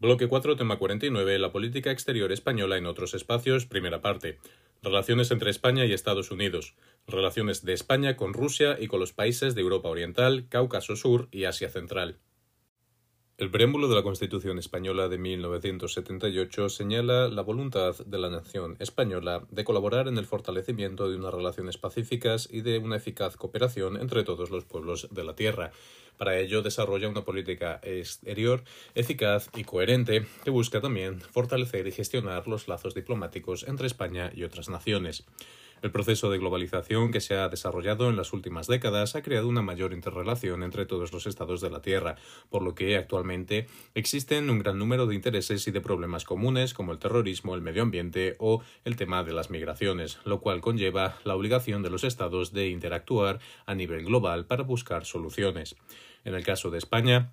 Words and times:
Bloque 0.00 0.28
4, 0.28 0.56
tema 0.56 0.78
49. 0.78 1.38
La 1.38 1.52
política 1.52 1.90
exterior 1.90 2.32
española 2.32 2.78
en 2.78 2.86
otros 2.86 3.12
espacios. 3.12 3.66
Primera 3.66 4.00
parte. 4.00 4.38
Relaciones 4.82 5.30
entre 5.30 5.50
España 5.50 5.84
y 5.84 5.92
Estados 5.92 6.30
Unidos. 6.30 6.76
Relaciones 7.06 7.64
de 7.64 7.74
España 7.74 8.16
con 8.16 8.32
Rusia 8.32 8.78
y 8.80 8.86
con 8.86 9.00
los 9.00 9.12
países 9.12 9.54
de 9.54 9.60
Europa 9.60 9.88
Oriental, 9.88 10.46
Cáucaso 10.48 10.96
Sur 10.96 11.28
y 11.30 11.44
Asia 11.44 11.68
Central. 11.68 12.20
El 13.38 13.52
preámbulo 13.52 13.86
de 13.86 13.94
la 13.94 14.02
Constitución 14.02 14.58
española 14.58 15.08
de 15.08 15.16
1978 15.16 16.68
señala 16.68 17.28
la 17.28 17.42
voluntad 17.42 17.96
de 18.04 18.18
la 18.18 18.30
nación 18.30 18.74
española 18.80 19.46
de 19.52 19.62
colaborar 19.62 20.08
en 20.08 20.18
el 20.18 20.26
fortalecimiento 20.26 21.08
de 21.08 21.18
unas 21.18 21.32
relaciones 21.32 21.78
pacíficas 21.78 22.48
y 22.50 22.62
de 22.62 22.78
una 22.78 22.96
eficaz 22.96 23.36
cooperación 23.36 23.96
entre 23.96 24.24
todos 24.24 24.50
los 24.50 24.64
pueblos 24.64 25.06
de 25.12 25.22
la 25.22 25.36
tierra. 25.36 25.70
Para 26.16 26.36
ello 26.36 26.62
desarrolla 26.62 27.08
una 27.08 27.24
política 27.24 27.78
exterior 27.84 28.64
eficaz 28.96 29.50
y 29.54 29.62
coherente 29.62 30.26
que 30.42 30.50
busca 30.50 30.80
también 30.80 31.20
fortalecer 31.20 31.86
y 31.86 31.92
gestionar 31.92 32.48
los 32.48 32.66
lazos 32.66 32.92
diplomáticos 32.92 33.62
entre 33.68 33.86
España 33.86 34.32
y 34.34 34.42
otras 34.42 34.68
naciones. 34.68 35.24
El 35.82 35.90
proceso 35.92 36.30
de 36.30 36.38
globalización 36.38 37.12
que 37.12 37.20
se 37.20 37.34
ha 37.34 37.48
desarrollado 37.48 38.08
en 38.08 38.16
las 38.16 38.32
últimas 38.32 38.66
décadas 38.66 39.14
ha 39.14 39.22
creado 39.22 39.48
una 39.48 39.62
mayor 39.62 39.92
interrelación 39.92 40.62
entre 40.62 40.86
todos 40.86 41.12
los 41.12 41.26
estados 41.26 41.60
de 41.60 41.70
la 41.70 41.82
Tierra, 41.82 42.16
por 42.50 42.62
lo 42.62 42.74
que 42.74 42.96
actualmente 42.96 43.66
existen 43.94 44.50
un 44.50 44.58
gran 44.58 44.78
número 44.78 45.06
de 45.06 45.14
intereses 45.14 45.66
y 45.68 45.70
de 45.70 45.80
problemas 45.80 46.24
comunes 46.24 46.74
como 46.74 46.92
el 46.92 46.98
terrorismo, 46.98 47.54
el 47.54 47.62
medio 47.62 47.82
ambiente 47.82 48.36
o 48.38 48.62
el 48.84 48.96
tema 48.96 49.22
de 49.22 49.32
las 49.32 49.50
migraciones, 49.50 50.18
lo 50.24 50.40
cual 50.40 50.60
conlleva 50.60 51.18
la 51.24 51.36
obligación 51.36 51.82
de 51.82 51.90
los 51.90 52.04
estados 52.04 52.52
de 52.52 52.68
interactuar 52.68 53.38
a 53.66 53.74
nivel 53.74 54.04
global 54.04 54.46
para 54.46 54.64
buscar 54.64 55.04
soluciones. 55.04 55.76
En 56.24 56.34
el 56.34 56.44
caso 56.44 56.70
de 56.70 56.78
España, 56.78 57.32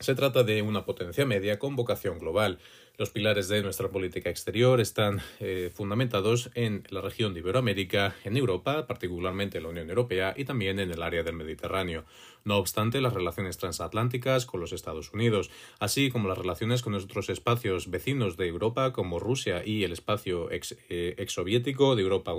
se 0.00 0.14
trata 0.14 0.42
de 0.42 0.62
una 0.62 0.84
potencia 0.84 1.24
media 1.24 1.58
con 1.58 1.76
vocación 1.76 2.18
global. 2.18 2.58
Los 2.96 3.10
pilares 3.10 3.48
de 3.48 3.60
nuestra 3.60 3.88
política 3.88 4.30
exterior 4.30 4.80
están 4.80 5.20
eh, 5.40 5.68
fundamentados 5.74 6.50
en 6.54 6.84
la 6.90 7.00
región 7.00 7.34
de 7.34 7.40
Iberoamérica, 7.40 8.14
en 8.22 8.36
Europa, 8.36 8.86
particularmente 8.86 9.58
en 9.58 9.64
la 9.64 9.70
Unión 9.70 9.88
Europea 9.88 10.32
y 10.36 10.44
también 10.44 10.78
en 10.78 10.92
el 10.92 11.02
área 11.02 11.24
del 11.24 11.34
Mediterráneo. 11.34 12.04
No 12.44 12.56
obstante, 12.56 13.00
las 13.00 13.12
relaciones 13.12 13.58
transatlánticas 13.58 14.46
con 14.46 14.60
los 14.60 14.72
Estados 14.72 15.12
Unidos, 15.12 15.50
así 15.80 16.08
como 16.12 16.28
las 16.28 16.38
relaciones 16.38 16.82
con 16.82 16.94
otros 16.94 17.30
espacios 17.30 17.90
vecinos 17.90 18.36
de 18.36 18.46
Europa 18.46 18.92
como 18.92 19.18
Rusia 19.18 19.66
y 19.66 19.82
el 19.82 19.90
espacio 19.90 20.52
ex, 20.52 20.76
eh, 20.88 21.16
exsoviético 21.18 21.96
de 21.96 22.02
Europa 22.02 22.32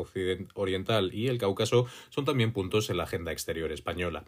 Oriental 0.54 1.14
y 1.14 1.28
el 1.28 1.38
Cáucaso, 1.38 1.86
son 2.10 2.24
también 2.24 2.54
puntos 2.54 2.90
en 2.90 2.96
la 2.96 3.04
agenda 3.04 3.34
exterior 3.34 3.74
española. 3.74 4.24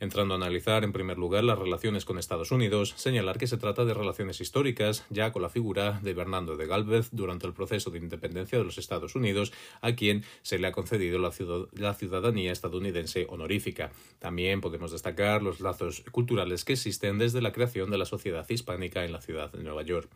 Entrando 0.00 0.34
a 0.34 0.36
analizar 0.36 0.84
en 0.84 0.92
primer 0.92 1.18
lugar 1.18 1.42
las 1.42 1.58
relaciones 1.58 2.04
con 2.04 2.18
Estados 2.18 2.52
Unidos, 2.52 2.94
señalar 2.96 3.36
que 3.36 3.48
se 3.48 3.56
trata 3.56 3.84
de 3.84 3.94
relaciones 3.94 4.40
históricas, 4.40 5.04
ya 5.10 5.32
con 5.32 5.42
la 5.42 5.48
figura 5.48 5.98
de 6.04 6.14
Bernardo 6.14 6.56
de 6.56 6.66
Galvez 6.66 7.08
durante 7.10 7.48
el 7.48 7.52
proceso 7.52 7.90
de 7.90 7.98
independencia 7.98 8.58
de 8.58 8.64
los 8.64 8.78
Estados 8.78 9.16
Unidos, 9.16 9.52
a 9.80 9.96
quien 9.96 10.22
se 10.42 10.60
le 10.60 10.68
ha 10.68 10.72
concedido 10.72 11.18
la, 11.18 11.94
ciudadanía 11.94 12.52
estadounidense 12.52 13.26
honorífica. 13.28 13.90
También 14.20 14.60
podemos 14.60 14.92
destacar 14.92 15.42
los 15.42 15.58
lazos 15.58 16.04
culturales 16.12 16.64
que 16.64 16.74
existen 16.74 17.18
desde 17.18 17.42
la 17.42 17.50
creación 17.50 17.90
de 17.90 17.98
la 17.98 18.04
sociedad 18.04 18.48
hispánica 18.48 19.04
en 19.04 19.10
la 19.10 19.20
ciudad 19.20 19.50
de 19.50 19.64
Nueva 19.64 19.82
York. 19.82 20.08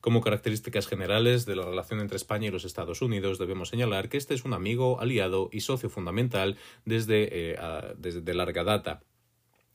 Como 0.00 0.20
características 0.20 0.86
generales 0.86 1.44
de 1.44 1.56
la 1.56 1.64
relación 1.64 1.98
entre 1.98 2.18
España 2.18 2.46
y 2.46 2.50
los 2.52 2.64
Estados 2.64 3.02
Unidos, 3.02 3.40
debemos 3.40 3.70
señalar 3.70 4.08
que 4.08 4.16
este 4.16 4.34
es 4.34 4.44
un 4.44 4.52
amigo, 4.52 5.00
aliado 5.00 5.48
y 5.50 5.62
socio 5.62 5.90
fundamental 5.90 6.56
desde, 6.84 7.54
eh, 7.54 7.58
desde 7.96 8.32
larga 8.34 8.62
data. 8.62 9.02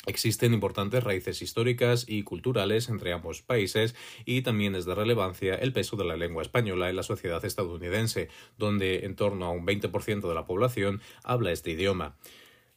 Existen 0.05 0.53
importantes 0.53 1.03
raíces 1.03 1.41
históricas 1.41 2.05
y 2.07 2.23
culturales 2.23 2.87
entre 2.87 3.11
ambos 3.11 3.41
países 3.41 3.95
y 4.25 4.41
también 4.41 4.75
es 4.75 4.85
de 4.85 4.95
relevancia 4.95 5.55
el 5.55 5.73
peso 5.73 5.97
de 5.97 6.05
la 6.05 6.15
lengua 6.15 6.41
española 6.41 6.89
en 6.89 6.95
la 6.95 7.03
sociedad 7.03 7.43
estadounidense, 7.43 8.29
donde 8.57 9.05
en 9.05 9.15
torno 9.15 9.45
a 9.45 9.51
un 9.51 9.67
20% 9.67 10.27
de 10.27 10.33
la 10.33 10.45
población 10.45 11.01
habla 11.23 11.51
este 11.51 11.71
idioma. 11.71 12.15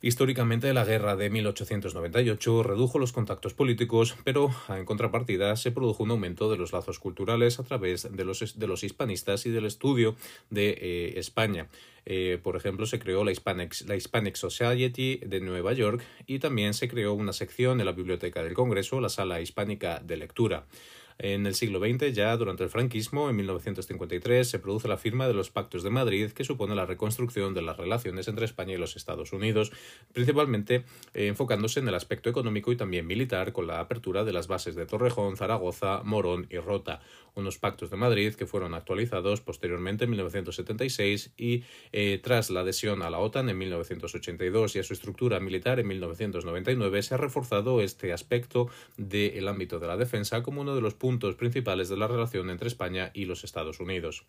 Históricamente, 0.05 0.75
la 0.75 0.85
guerra 0.85 1.15
de 1.15 1.31
1898 1.31 2.65
redujo 2.65 2.99
los 2.99 3.13
contactos 3.13 3.55
políticos, 3.55 4.17
pero 4.25 4.51
en 4.69 4.85
contrapartida 4.85 5.55
se 5.55 5.71
produjo 5.71 6.03
un 6.03 6.11
aumento 6.11 6.51
de 6.51 6.57
los 6.57 6.73
lazos 6.73 6.99
culturales 6.99 7.61
a 7.61 7.63
través 7.63 8.11
de 8.11 8.25
los, 8.25 8.59
de 8.59 8.67
los 8.67 8.83
hispanistas 8.83 9.47
y 9.47 9.51
del 9.51 9.65
estudio 9.65 10.17
de 10.51 10.71
eh, 10.71 11.19
España. 11.21 11.69
Eh, 12.05 12.41
por 12.43 12.57
ejemplo, 12.57 12.85
se 12.87 12.99
creó 12.99 13.23
la 13.23 13.31
Hispanic, 13.31 13.77
la 13.87 13.95
Hispanic 13.95 14.35
Society 14.35 15.21
de 15.25 15.41
Nueva 15.41 15.73
York 15.73 16.03
y 16.27 16.41
también 16.41 16.75
se 16.75 16.89
creó 16.89 17.15
una 17.15 17.33
sección 17.33 17.79
en 17.79 17.87
la 17.87 17.93
Biblioteca 17.93 18.43
del 18.43 18.55
Congreso, 18.55 19.01
la 19.01 19.09
Sala 19.09 19.41
Hispánica 19.41 20.01
de 20.01 20.17
Lectura. 20.17 20.67
En 21.19 21.47
el 21.47 21.55
siglo 21.55 21.81
XX, 21.81 22.13
ya 22.13 22.37
durante 22.37 22.65
el 22.65 22.71
franquismo, 22.71 23.31
en 23.31 23.37
1953, 23.37 24.49
se 24.49 24.59
produce 24.59 24.89
la 24.89 24.97
firma 24.97 25.29
de 25.29 25.35
los 25.35 25.51
Pactos 25.51 25.83
de 25.83 25.91
Madrid, 25.91 26.33
que 26.33 26.45
supone 26.45 26.75
la 26.75 26.87
reconstrucción 26.87 27.55
de 27.55 27.63
las 27.63 27.77
relaciones 27.77 28.29
entre 28.29 28.45
España 28.45 28.75
y 28.75 28.79
los 28.79 28.97
Estados 28.97 29.33
Unidos, 29.33 29.73
principalmente 30.13 30.85
eh, 31.15 31.27
enfocándose 31.27 31.81
en 31.81 31.89
el 31.89 31.95
aspecto 31.95 32.31
económico 32.31 32.73
y 32.73 32.77
también 32.77 33.07
militar, 33.07 33.53
con 33.53 33.67
la 33.67 33.81
apertura 33.81 34.25
de 34.25 34.33
las 34.33 34.47
bases 34.47 34.75
de 34.75 34.87
Torrejón, 34.87 35.37
Zaragoza, 35.37 36.03
Morón 36.05 36.47
y 36.51 36.59
Rota, 36.59 37.01
unos 37.35 37.59
Pactos 37.59 37.91
de 37.91 37.97
Madrid 37.97 38.35
que 38.35 38.47
fueron 38.47 38.75
actualizados 38.75 39.41
posteriormente 39.41 40.05
en 40.05 40.11
1976 40.11 41.33
y 41.37 41.65
eh, 41.93 42.21
tras 42.23 42.51
la 42.51 42.61
adhesión 42.61 43.03
a 43.03 43.11
la 43.11 43.19
OTAN 43.19 43.49
en 43.49 43.59
1982 43.59 44.77
y 44.77 44.79
a 44.79 44.83
su 44.83 44.93
estructura 44.93 45.41
militar 45.41 45.81
en 45.81 45.89
1999 45.89 47.03
se 47.03 47.15
ha 47.15 47.17
reforzado 47.17 47.81
este 47.81 48.13
aspecto 48.13 48.69
del 48.97 49.49
ámbito 49.49 49.79
de 49.79 49.87
la 49.87 49.97
defensa 49.97 50.43
como 50.43 50.61
uno 50.61 50.75
de 50.75 50.81
los 50.81 50.95
puntos 51.03 51.35
principales 51.35 51.89
de 51.89 51.97
la 51.97 52.07
relación 52.07 52.49
entre 52.49 52.69
España 52.69 53.11
y 53.13 53.25
los 53.25 53.43
Estados 53.43 53.81
Unidos. 53.81 54.25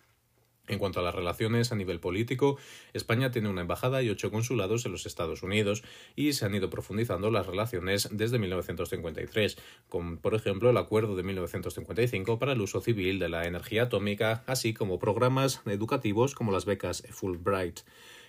En 0.68 0.80
cuanto 0.80 1.00
a 1.00 1.04
las 1.04 1.14
relaciones 1.14 1.72
a 1.72 1.76
nivel 1.76 2.00
político, 2.00 2.58
España 2.94 3.30
tiene 3.30 3.48
una 3.48 3.62
embajada 3.62 4.02
y 4.02 4.10
ocho 4.10 4.32
consulados 4.32 4.84
en 4.88 4.92
los 4.92 5.06
Estados 5.06 5.44
Unidos 5.44 5.84
y 6.16 6.34
se 6.34 6.46
han 6.46 6.56
ido 6.56 6.72
profundizando 6.72 7.30
las 7.30 7.46
relaciones 7.46 8.10
desde 8.12 8.40
1953, 8.40 9.56
con, 9.88 10.18
por 10.18 10.34
ejemplo, 10.34 10.72
el 10.72 10.78
Acuerdo 10.78 11.16
de 11.16 11.22
1955 11.22 12.40
para 12.40 12.54
el 12.54 12.62
uso 12.62 12.82
civil 12.82 13.20
de 13.20 13.30
la 13.30 13.46
energía 13.46 13.84
atómica, 13.84 14.44
así 14.48 14.74
como 14.74 14.98
programas 14.98 15.62
educativos 15.68 16.34
como 16.34 16.52
las 16.52 16.66
becas 16.66 17.04
Fulbright. 17.12 17.82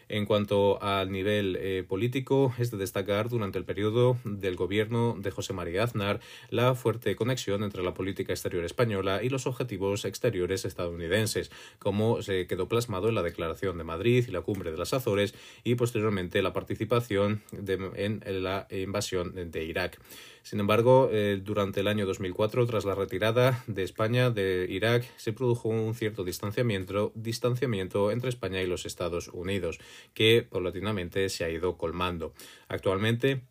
En 0.09 0.27
cuanto 0.27 0.83
al 0.83 1.11
nivel 1.11 1.57
eh, 1.61 1.85
político, 1.87 2.55
es 2.59 2.71
de 2.71 2.77
destacar 2.77 3.29
durante 3.29 3.59
el 3.59 3.65
periodo 3.65 4.19
del 4.25 4.57
gobierno 4.57 5.17
de 5.19 5.31
José 5.31 5.53
María 5.53 5.85
Aznar 5.85 6.21
la 6.51 6.75
fuerte 6.75 7.17
conexión 7.17 7.63
entre 7.63 7.83
la 7.83 7.95
política 7.95 8.33
exterior 8.33 8.65
española 8.65 9.23
y 9.23 9.29
los 9.29 9.47
objetivos 9.47 10.05
exteriores 10.05 10.65
estadounidenses, 10.65 11.51
como 11.79 12.23
se 12.23 12.47
quedó 12.47 12.69
plasmado 12.69 13.09
en 13.09 13.15
la 13.15 13.23
Declaración 13.23 13.79
de 13.79 13.85
Madrid 13.85 14.25
y 14.29 14.31
la 14.31 14.43
Cumbre 14.43 14.71
de 14.71 14.79
las 14.79 14.95
Azores 14.95 15.35
y 15.65 15.75
posteriormente 15.75 16.43
la 16.43 16.53
participación 16.53 17.43
en 17.53 18.43
la 18.43 18.67
invasión 18.71 19.51
de 19.51 19.65
Irak. 19.65 20.01
Sin 20.45 20.61
embargo, 20.61 21.09
eh, 21.11 21.41
durante 21.43 21.81
el 21.81 21.89
año 21.89 22.05
2004, 22.05 22.67
tras 22.67 22.85
la 22.85 22.95
retirada 22.95 23.65
de 23.67 23.83
España 23.83 24.29
de 24.29 24.67
Irak, 24.69 25.03
se 25.17 25.33
produjo 25.33 25.71
un 25.71 25.95
cierto 25.95 26.23
distanciamiento, 26.23 27.13
distanciamiento 27.15 28.11
entre 28.11 28.29
España 28.29 28.61
y 28.61 28.67
los 28.67 28.85
Estados 28.85 29.29
Unidos, 29.29 29.79
que 30.13 30.47
paulatinamente 30.49 31.31
se 31.31 31.45
ha 31.45 31.51
ido 31.51 31.79
colmando. 31.79 32.35
Actualmente, 32.69 33.43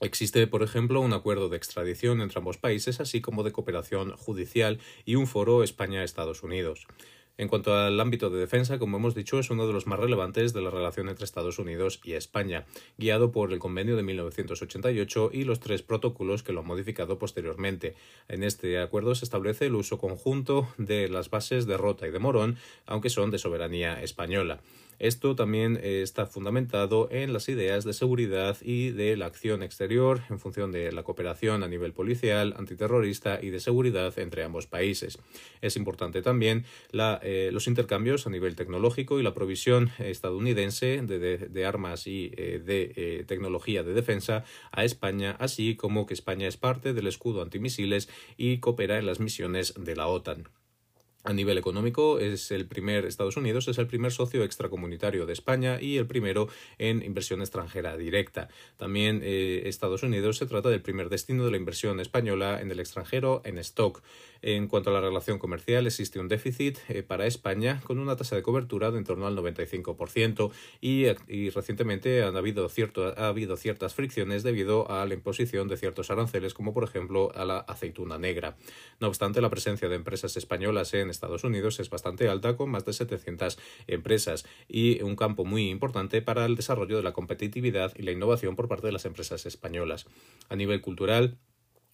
Existe, 0.00 0.48
por 0.48 0.64
ejemplo, 0.64 1.00
un 1.00 1.12
acuerdo 1.12 1.48
de 1.48 1.56
extradición 1.56 2.22
entre 2.22 2.38
ambos 2.38 2.58
países, 2.58 2.98
así 2.98 3.20
como 3.20 3.44
de 3.44 3.52
cooperación 3.52 4.16
judicial 4.16 4.80
y 5.04 5.14
un 5.14 5.28
foro 5.28 5.62
España-Estados 5.62 6.42
Unidos. 6.42 6.88
En 7.38 7.48
cuanto 7.48 7.74
al 7.74 7.98
ámbito 7.98 8.28
de 8.28 8.38
defensa, 8.38 8.78
como 8.78 8.98
hemos 8.98 9.14
dicho, 9.14 9.38
es 9.38 9.50
uno 9.50 9.66
de 9.66 9.72
los 9.72 9.86
más 9.86 9.98
relevantes 9.98 10.52
de 10.52 10.60
la 10.60 10.70
relación 10.70 11.08
entre 11.08 11.24
Estados 11.24 11.58
Unidos 11.58 11.98
y 12.04 12.12
España, 12.12 12.66
guiado 12.98 13.32
por 13.32 13.52
el 13.52 13.58
Convenio 13.58 13.96
de 13.96 14.02
1988 14.02 15.30
y 15.32 15.44
los 15.44 15.58
tres 15.58 15.82
protocolos 15.82 16.42
que 16.42 16.52
lo 16.52 16.60
han 16.60 16.66
modificado 16.66 17.18
posteriormente. 17.18 17.94
En 18.28 18.42
este 18.42 18.78
acuerdo 18.78 19.14
se 19.14 19.24
establece 19.24 19.66
el 19.66 19.74
uso 19.74 19.98
conjunto 19.98 20.68
de 20.76 21.08
las 21.08 21.30
bases 21.30 21.66
de 21.66 21.78
Rota 21.78 22.06
y 22.06 22.10
de 22.10 22.18
Morón, 22.18 22.58
aunque 22.84 23.08
son 23.08 23.30
de 23.30 23.38
soberanía 23.38 24.02
española. 24.02 24.60
Esto 25.02 25.34
también 25.34 25.80
eh, 25.82 26.02
está 26.02 26.26
fundamentado 26.26 27.08
en 27.10 27.32
las 27.32 27.48
ideas 27.48 27.84
de 27.84 27.92
seguridad 27.92 28.56
y 28.62 28.90
de 28.90 29.16
la 29.16 29.26
acción 29.26 29.64
exterior 29.64 30.20
en 30.30 30.38
función 30.38 30.70
de 30.70 30.92
la 30.92 31.02
cooperación 31.02 31.64
a 31.64 31.68
nivel 31.68 31.92
policial, 31.92 32.54
antiterrorista 32.56 33.40
y 33.42 33.50
de 33.50 33.58
seguridad 33.58 34.16
entre 34.20 34.44
ambos 34.44 34.68
países. 34.68 35.18
Es 35.60 35.74
importante 35.74 36.22
también 36.22 36.66
eh, 36.92 37.50
los 37.52 37.66
intercambios 37.66 38.28
a 38.28 38.30
nivel 38.30 38.54
tecnológico 38.54 39.18
y 39.18 39.24
la 39.24 39.34
provisión 39.34 39.90
estadounidense 39.98 41.02
de, 41.02 41.66
armas 41.66 42.06
y 42.06 42.30
eh, 42.36 42.62
de 42.64 43.24
tecnología 43.26 43.82
de 43.82 43.94
defensa 43.94 44.44
a 44.70 44.84
España, 44.84 45.34
así 45.40 45.74
como 45.74 46.06
que 46.06 46.14
España 46.14 46.46
es 46.46 46.56
parte 46.56 46.92
del 46.92 47.08
escudo 47.08 47.42
antimisiles 47.42 48.08
y 48.36 48.58
coopera 48.58 49.00
en 49.00 49.06
las 49.06 49.18
misiones 49.18 49.74
de 49.76 49.96
la 49.96 50.06
OTAN. 50.06 50.61
A 51.24 51.32
nivel 51.32 51.56
económico, 51.56 52.18
es 52.18 52.50
el 52.50 52.66
primer, 52.66 53.04
Estados 53.04 53.36
Unidos 53.36 53.68
es 53.68 53.78
el 53.78 53.86
primer 53.86 54.10
socio 54.10 54.42
extracomunitario 54.42 55.24
de 55.24 55.32
España 55.32 55.80
y 55.80 55.96
el 55.98 56.06
primero 56.06 56.48
en 56.78 57.00
inversión 57.04 57.42
extranjera 57.42 57.96
directa. 57.96 58.48
También 58.76 59.20
eh, 59.22 59.62
Estados 59.66 60.02
Unidos 60.02 60.38
se 60.38 60.46
trata 60.46 60.68
del 60.68 60.82
primer 60.82 61.10
destino 61.10 61.44
de 61.44 61.52
la 61.52 61.58
inversión 61.58 62.00
española 62.00 62.60
en 62.60 62.72
el 62.72 62.80
extranjero 62.80 63.40
en 63.44 63.58
stock. 63.58 64.02
En 64.42 64.66
cuanto 64.66 64.90
a 64.90 64.92
la 64.92 65.00
relación 65.00 65.38
comercial, 65.38 65.86
existe 65.86 66.18
un 66.18 66.26
déficit 66.26 66.78
eh, 66.88 67.04
para 67.04 67.26
España 67.26 67.80
con 67.84 68.00
una 68.00 68.16
tasa 68.16 68.34
de 68.34 68.42
cobertura 68.42 68.90
de 68.90 69.02
en 69.02 69.04
torno 69.04 69.26
al 69.26 69.36
95% 69.36 70.50
y, 70.80 71.06
y 71.28 71.50
recientemente 71.50 72.22
ha 72.22 72.28
habido 72.28 72.68
ciertas 72.68 73.94
fricciones 73.94 74.42
debido 74.42 74.90
a 74.90 75.04
la 75.06 75.14
imposición 75.14 75.66
de 75.68 75.76
ciertos 75.76 76.10
aranceles, 76.10 76.54
como 76.54 76.72
por 76.72 76.84
ejemplo 76.84 77.32
a 77.34 77.44
la 77.44 77.58
aceituna 77.58 78.18
negra. 78.18 78.56
No 79.00 79.08
obstante, 79.08 79.40
la 79.40 79.50
presencia 79.50 79.88
de 79.88 79.96
empresas 79.96 80.36
españolas 80.36 80.94
en 80.94 81.10
Estados 81.10 81.44
Unidos 81.44 81.80
es 81.80 81.90
bastante 81.90 82.28
alta, 82.28 82.56
con 82.56 82.70
más 82.70 82.84
de 82.84 82.92
700 82.92 83.58
empresas 83.88 84.46
y 84.68 85.02
un 85.02 85.16
campo 85.16 85.44
muy 85.44 85.68
importante 85.68 86.22
para 86.22 86.46
el 86.46 86.54
desarrollo 86.56 86.96
de 86.96 87.02
la 87.02 87.12
competitividad 87.12 87.92
y 87.96 88.02
la 88.02 88.12
innovación 88.12 88.56
por 88.56 88.68
parte 88.68 88.86
de 88.86 88.92
las 88.92 89.04
empresas 89.04 89.46
españolas. 89.46 90.06
A 90.48 90.56
nivel 90.56 90.80
cultural, 90.80 91.38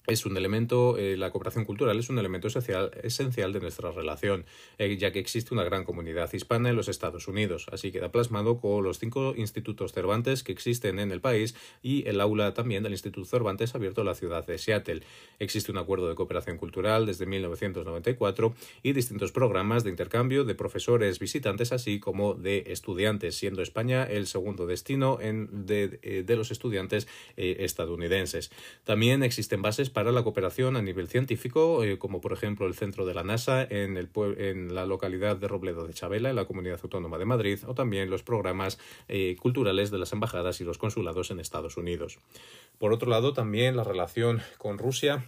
es 0.08 0.24
un 0.24 0.36
elemento, 0.36 0.96
eh, 0.96 1.16
la 1.16 1.30
cooperación 1.30 1.66
cultural 1.66 1.98
es 1.98 2.08
un 2.08 2.18
elemento 2.18 2.48
esencial, 2.48 2.90
esencial 3.02 3.52
de 3.52 3.60
nuestra 3.60 3.90
relación, 3.92 4.46
eh, 4.78 4.96
ya 4.96 5.12
que 5.12 5.18
existe 5.18 5.52
una 5.52 5.64
gran 5.64 5.84
comunidad 5.84 6.32
hispana 6.32 6.70
en 6.70 6.76
los 6.76 6.88
Estados 6.88 7.28
Unidos. 7.28 7.66
Así 7.70 7.92
queda 7.92 8.10
plasmado 8.10 8.58
con 8.58 8.82
los 8.82 8.98
cinco 8.98 9.34
institutos 9.36 9.92
Cervantes 9.92 10.42
que 10.42 10.52
existen 10.52 10.98
en 10.98 11.12
el 11.12 11.20
país 11.20 11.54
y 11.82 12.08
el 12.08 12.20
aula 12.20 12.54
también 12.54 12.82
del 12.82 12.92
Instituto 12.92 13.26
Cervantes 13.26 13.74
abierto 13.74 14.00
en 14.00 14.06
la 14.06 14.14
ciudad 14.14 14.46
de 14.46 14.56
Seattle. 14.56 15.02
Existe 15.38 15.70
un 15.70 15.78
acuerdo 15.78 16.08
de 16.08 16.14
cooperación 16.14 16.56
cultural 16.56 17.04
desde 17.04 17.26
1994 17.26 18.54
y 18.82 18.92
distintos 18.92 19.30
programas 19.30 19.84
de 19.84 19.90
intercambio 19.90 20.44
de 20.44 20.54
profesores 20.54 21.18
visitantes, 21.18 21.72
así 21.72 22.00
como 22.00 22.32
de 22.32 22.64
estudiantes, 22.68 23.36
siendo 23.36 23.60
España 23.60 24.04
el 24.04 24.26
segundo 24.26 24.66
destino 24.66 25.18
eh, 25.20 26.24
de, 26.24 26.36
los 26.36 26.50
estudiantes 26.50 27.08
estadounidenses. 27.36 28.50
También 28.84 29.22
existen 29.22 29.60
bases 29.60 29.90
para 29.98 30.12
la 30.12 30.22
cooperación 30.22 30.76
a 30.76 30.80
nivel 30.80 31.08
científico, 31.08 31.82
eh, 31.82 31.98
como 31.98 32.20
por 32.20 32.32
ejemplo 32.32 32.68
el 32.68 32.74
centro 32.74 33.04
de 33.04 33.14
la 33.14 33.24
NASA 33.24 33.64
en, 33.64 33.96
el, 33.96 34.08
en 34.36 34.72
la 34.72 34.86
localidad 34.86 35.36
de 35.36 35.48
Robledo 35.48 35.88
de 35.88 35.92
Chabela, 35.92 36.30
en 36.30 36.36
la 36.36 36.44
Comunidad 36.44 36.78
Autónoma 36.80 37.18
de 37.18 37.24
Madrid, 37.24 37.58
o 37.66 37.74
también 37.74 38.08
los 38.08 38.22
programas 38.22 38.78
eh, 39.08 39.34
culturales 39.40 39.90
de 39.90 39.98
las 39.98 40.12
embajadas 40.12 40.60
y 40.60 40.64
los 40.64 40.78
consulados 40.78 41.32
en 41.32 41.40
Estados 41.40 41.76
Unidos. 41.76 42.20
Por 42.78 42.92
otro 42.92 43.10
lado, 43.10 43.32
también 43.32 43.76
la 43.76 43.82
relación 43.82 44.40
con 44.56 44.78
Rusia 44.78 45.24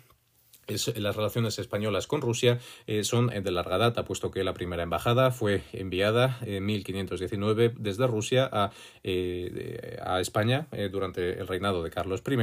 las 0.97 1.17
relaciones 1.17 1.59
españolas 1.59 2.07
con 2.07 2.21
Rusia 2.21 2.59
eh, 2.87 3.05
son 3.05 3.29
de 3.29 3.51
larga 3.51 3.79
data, 3.79 4.05
puesto 4.05 4.31
que 4.31 4.45
la 4.45 4.55
primera 4.55 4.83
embajada 4.83 5.31
fue 5.31 5.63
enviada 5.73 6.39
en 6.43 6.65
1519 6.67 7.75
desde 7.79 8.07
Rusia 8.07 8.49
a, 8.53 8.71
eh, 9.03 9.99
a 10.03 10.21
España 10.21 10.67
eh, 10.73 10.89
durante 10.91 11.41
el 11.41 11.47
reinado 11.47 11.83
de 11.83 11.91
Carlos 11.91 12.23
I 12.27 12.41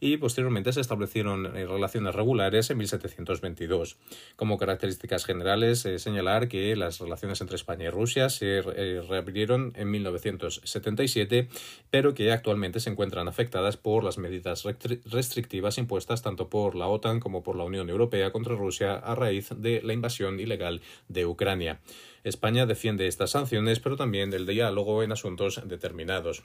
y 0.00 0.16
posteriormente 0.16 0.72
se 0.72 0.80
establecieron 0.80 1.44
relaciones 1.44 2.14
regulares 2.14 2.70
en 2.70 2.78
1722. 2.78 3.96
Como 4.36 4.58
características 4.58 5.24
generales, 5.24 5.80
señalar 5.96 6.48
que 6.48 6.76
las 6.76 7.00
relaciones 7.00 7.40
entre 7.40 7.56
España 7.56 7.86
y 7.86 7.90
Rusia 7.90 8.28
se 8.28 8.62
reabrieron 8.62 9.72
en 9.76 9.90
1977, 9.90 11.48
pero 11.90 12.14
que 12.14 12.32
actualmente 12.32 12.80
se 12.80 12.90
encuentran 12.90 13.28
afectadas 13.28 13.76
por 13.76 14.04
las 14.04 14.18
medidas 14.18 14.64
restrictivas 15.04 15.78
impuestas 15.78 16.22
tanto 16.22 16.48
por 16.48 16.74
la 16.74 16.86
OTAN 16.86 17.20
como 17.20 17.42
por 17.42 17.56
la 17.56 17.63
Unión 17.64 17.90
Europea 17.90 18.30
contra 18.30 18.54
Rusia 18.54 18.94
a 18.94 19.14
raíz 19.14 19.50
de 19.56 19.82
la 19.82 19.92
invasión 19.92 20.38
ilegal 20.38 20.82
de 21.08 21.26
Ucrania. 21.26 21.80
España 22.22 22.66
defiende 22.66 23.06
estas 23.06 23.30
sanciones, 23.30 23.80
pero 23.80 23.96
también 23.96 24.32
el 24.32 24.46
diálogo 24.46 25.02
en 25.02 25.12
asuntos 25.12 25.60
determinados 25.66 26.44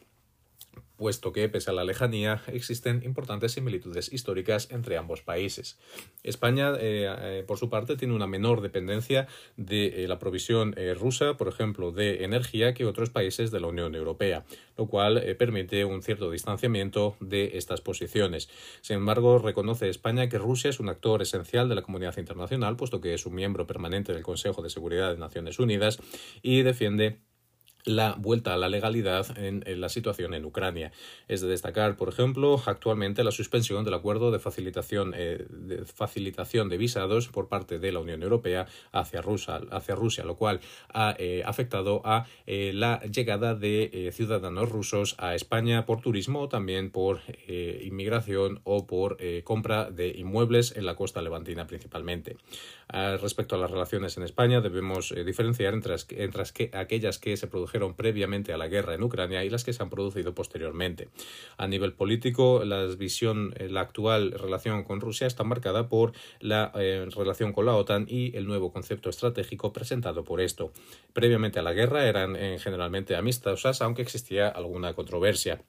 puesto 1.00 1.32
que, 1.32 1.48
pese 1.48 1.70
a 1.70 1.74
la 1.74 1.86
lejanía, 1.86 2.44
existen 2.48 3.02
importantes 3.04 3.54
similitudes 3.54 4.12
históricas 4.12 4.68
entre 4.70 4.98
ambos 4.98 5.22
países. 5.22 5.80
España, 6.24 6.74
eh, 6.78 7.08
eh, 7.08 7.44
por 7.48 7.58
su 7.58 7.70
parte, 7.70 7.96
tiene 7.96 8.14
una 8.14 8.28
menor 8.28 8.60
dependencia 8.60 9.28
de 9.56 10.04
eh, 10.04 10.08
la 10.10 10.20
provisión 10.20 10.76
rusa, 11.00 11.38
por 11.38 11.48
ejemplo, 11.48 11.92
de 11.92 12.26
energía 12.26 12.74
que 12.74 12.86
otros 12.86 13.10
países 13.10 13.50
de 13.50 13.62
la 13.62 13.68
Unión 13.68 13.96
Europea, 13.96 14.44
lo 14.78 14.88
cual 14.88 15.24
permite 15.38 15.86
un 15.86 16.04
cierto 16.04 16.30
distanciamiento 16.30 17.16
de 17.22 17.58
estas 17.58 17.80
posiciones. 17.80 18.50
Sin 18.82 18.98
embargo, 18.98 19.40
reconoce 19.40 19.90
España 19.90 20.28
que 20.28 20.38
Rusia 20.38 20.70
es 20.70 20.82
un 20.82 20.90
actor 20.90 21.22
esencial 21.22 21.70
de 21.70 21.76
la 21.76 21.82
comunidad 21.82 22.18
internacional, 22.18 22.76
puesto 22.76 23.00
que 23.00 23.14
es 23.14 23.26
un 23.26 23.36
miembro 23.36 23.66
permanente 23.66 24.14
del 24.14 24.24
Consejo 24.24 24.62
de 24.62 24.70
Seguridad 24.70 25.14
de 25.14 25.18
Naciones 25.18 25.60
Unidas 25.60 26.00
y 26.42 26.62
defiende 26.64 27.22
la 27.86 28.16
vuelta 28.18 28.54
a 28.54 28.58
la 28.58 28.70
legalidad 28.70 29.38
en, 29.38 29.64
la 29.80 29.90
situación 29.90 30.34
en 30.34 30.46
Ucrania. 30.46 30.92
Es 31.28 31.42
de 31.42 31.48
destacar, 31.48 31.96
por 31.96 32.10
ejemplo, 32.10 32.62
actualmente 32.66 33.24
la 33.24 33.32
suspensión 33.32 33.86
del 33.86 33.94
acuerdo 33.94 34.32
de 34.32 34.40
facilitación, 34.40 35.14
eh, 35.16 35.46
de, 35.50 35.86
facilitación 35.86 36.70
de 36.70 36.78
visados 36.78 37.30
por 37.30 37.48
parte 37.48 37.80
de 37.80 37.92
la 37.92 38.00
Unión 38.00 38.22
Europea 38.24 38.68
hacia 38.92 39.22
Rusia, 39.22 39.62
hacia 39.72 39.96
Rusia 39.96 40.24
lo 40.24 40.36
cual 40.36 40.60
ha 40.94 41.16
eh, 41.18 41.44
afectado 41.46 42.02
a 42.06 42.26
eh, 42.46 42.72
la 42.74 43.02
llegada 43.02 43.56
de 43.56 44.12
ciudadanos 44.14 44.70
rusos 44.70 45.16
a 45.18 45.36
España 45.36 45.86
por 45.86 46.02
turismo 46.02 46.42
o 46.42 46.50
también 46.50 46.92
por 46.92 47.22
inmigración 47.48 48.62
o 48.64 48.86
por 48.86 49.18
compra 49.44 49.90
de 49.90 50.10
inmuebles 50.10 50.76
en 50.76 50.86
la 50.86 50.96
costa 50.96 51.22
levantina 51.22 51.68
principalmente. 51.68 52.38
respecto 53.22 53.56
a 53.56 53.60
las 53.60 53.72
relaciones 53.72 54.18
en 54.18 54.24
España, 54.24 54.62
debemos 54.62 55.14
diferenciar 55.26 55.74
entre, 55.74 55.96
entre 56.12 56.44
aquellas 56.74 57.20
que 57.20 57.38
se 57.38 57.48
produjeron 57.48 57.79
previamente 57.96 58.54
a 58.54 58.58
la 58.58 58.68
guerra 58.68 58.94
en 58.94 59.04
Ucrania 59.04 59.44
y 59.44 59.50
las 59.50 59.64
que 59.64 59.74
se 59.74 59.82
han 59.82 59.90
producido 59.90 60.34
posteriormente. 60.34 61.10
A 61.58 61.68
nivel 61.68 61.94
político, 61.94 62.64
la 62.66 62.86
visión, 62.86 63.54
eh, 63.58 63.70
la 63.70 63.82
actual 63.82 64.32
relación 64.32 64.84
con 64.84 65.02
Rusia 65.02 65.28
está 65.28 65.44
marcada 65.44 65.90
por 65.90 66.14
la 66.40 66.72
eh, 66.76 67.08
relación 67.16 67.54
con 67.54 67.66
la 67.66 67.76
OTAN 67.76 68.06
y 68.08 68.36
el 68.36 68.46
nuevo 68.46 68.72
concepto 68.72 69.10
estratégico 69.10 69.74
presentado 69.74 70.24
por 70.24 70.42
esto. 70.42 70.72
Previamente 71.14 71.60
a 71.60 71.64
la 71.64 71.74
guerra 71.74 72.08
eran 72.08 72.36
eh, 72.36 72.58
generalmente 72.60 73.16
amistosas, 73.16 73.82
aunque 73.82 74.02
existía 74.02 74.48
alguna 74.50 74.94
controversia 74.94 75.62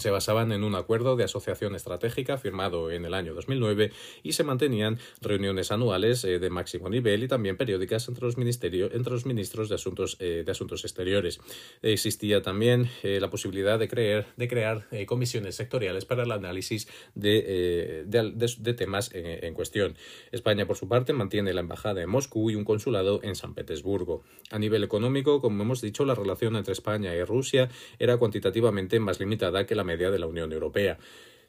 se 0.00 0.10
basaban 0.10 0.52
en 0.52 0.64
un 0.64 0.74
acuerdo 0.74 1.16
de 1.16 1.24
asociación 1.24 1.74
estratégica 1.74 2.38
firmado 2.38 2.90
en 2.90 3.04
el 3.04 3.14
año 3.14 3.34
2009 3.34 3.92
y 4.22 4.32
se 4.32 4.44
mantenían 4.44 4.98
reuniones 5.20 5.70
anuales 5.72 6.24
eh, 6.24 6.38
de 6.38 6.50
máximo 6.50 6.88
nivel 6.88 7.22
y 7.22 7.28
también 7.28 7.56
periódicas 7.56 8.08
entre 8.08 8.24
los, 8.24 8.36
entre 8.36 9.12
los 9.12 9.26
ministros 9.26 9.68
de 9.68 9.74
Asuntos, 9.74 10.16
eh, 10.20 10.42
de 10.44 10.52
asuntos 10.52 10.84
Exteriores. 10.84 11.40
Existía 11.82 12.42
también 12.42 12.88
eh, 13.02 13.18
la 13.20 13.30
posibilidad 13.30 13.78
de, 13.78 13.88
creer, 13.88 14.26
de 14.36 14.48
crear 14.48 14.86
comisiones 15.06 15.56
sectoriales 15.56 16.04
para 16.04 16.22
el 16.22 16.32
análisis 16.32 16.88
de, 17.14 18.04
de, 18.06 18.74
temas 18.74 19.12
en, 19.14 19.44
en, 19.44 19.54
cuestión. 19.54 19.96
España, 20.32 20.66
por 20.66 20.76
su 20.76 20.88
parte, 20.88 21.12
mantiene 21.12 21.52
la 21.52 21.60
embajada 21.60 22.02
en 22.02 22.08
Moscú 22.08 22.50
y 22.50 22.54
un 22.54 22.64
consulado 22.64 23.20
en 23.22 23.34
San 23.34 23.54
Petersburgo. 23.54 24.22
A 24.50 24.58
nivel 24.58 24.84
económico, 24.84 25.40
como 25.40 25.62
hemos 25.62 25.80
dicho, 25.80 26.04
la 26.04 26.14
relación 26.14 26.56
entre 26.56 26.72
España 26.72 27.14
y 27.14 27.22
Rusia 27.24 27.68
era 27.98 28.16
cuantitativamente 28.16 29.00
más 29.00 29.20
limitada 29.20 29.66
que 29.66 29.74
la 29.74 29.84
media 29.90 30.10
de 30.10 30.18
la 30.18 30.26
Unión 30.26 30.52
Europea. 30.52 30.98